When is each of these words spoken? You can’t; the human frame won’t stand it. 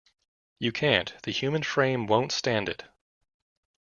You 0.57 0.71
can’t; 0.71 1.13
the 1.21 1.31
human 1.31 1.61
frame 1.61 2.07
won’t 2.07 2.31
stand 2.31 2.67
it. 2.67 2.85